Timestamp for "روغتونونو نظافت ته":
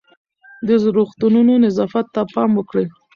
0.97-2.21